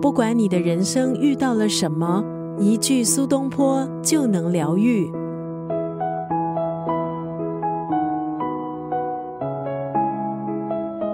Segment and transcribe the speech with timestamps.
[0.00, 2.24] 不管你的人生遇到了什么，
[2.58, 5.12] 一句苏东坡就能疗愈。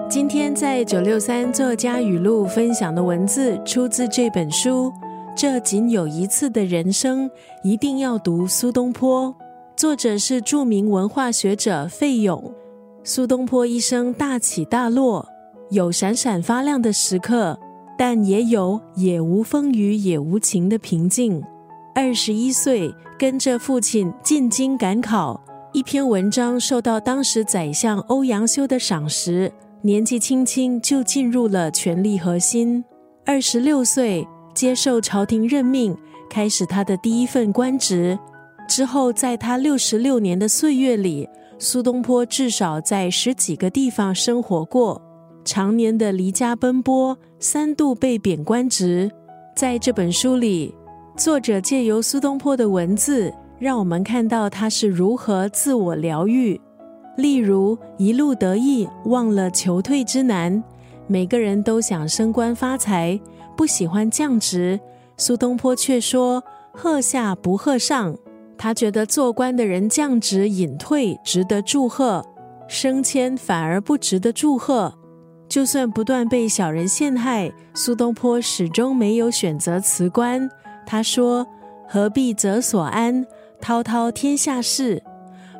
[0.09, 4.89] 今天在九六三作家语录分享的文字，出自这本书。
[5.35, 7.29] 这仅有一次的人生，
[7.63, 9.35] 一定要读苏东坡。
[9.75, 12.51] 作者是著名文化学者费勇。
[13.03, 15.27] 苏东坡一生大起大落，
[15.71, 17.59] 有闪闪发亮的时刻。
[17.97, 21.43] 但也有也无风雨也无晴的平静。
[21.95, 25.43] 二十一岁，跟着父亲进京赶考，
[25.73, 32.83] 一篇文章受到当时宰相欧阳修的赏识，年纪轻轻就进入了权力核心。
[33.25, 35.97] 二十六岁，接受朝廷任命，
[36.29, 38.17] 开始他的第一份官职。
[38.67, 41.27] 之后，在他六十六年的岁月里，
[41.57, 45.01] 苏东坡至少在十几个地方生活过。
[45.47, 49.09] 常年的离家奔波，三度被贬官职。
[49.55, 50.75] 在这本书里，
[51.15, 56.59] 作者借由苏东坡的文字，让我们看到他是如何自我疗愈。
[57.15, 60.61] 例如，一路得意，忘了求退之难。
[61.07, 63.17] 每个人都想升官发财，
[63.55, 64.77] 不喜欢降职。
[65.15, 66.43] 苏东坡却说
[66.75, 68.13] ：“贺下不贺上。”
[68.57, 72.25] 他觉得做官的人降职隐退值得祝贺，
[72.67, 74.93] 升迁反而不值得祝贺。
[75.49, 80.49] 就算不断被小人陷害，苏东坡始终没有选择辞官。
[80.85, 81.47] 他说
[81.87, 83.25] ：“何必择所安，
[83.61, 85.01] 滔滔天下事。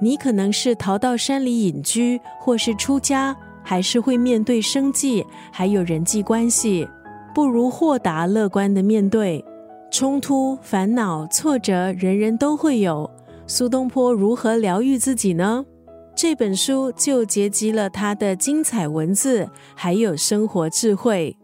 [0.02, 6.88] 你可能是逃到山里隐居，或是出家，还是会面对生计，还有人际关系。
[7.34, 9.44] 不如豁达乐观的面对
[9.92, 13.10] 冲突、烦恼、挫折，人人都会有。
[13.48, 15.66] 苏东坡如何疗愈自己呢？”
[16.18, 21.38] 这本书就结集了他的精彩文字，还有生活智慧。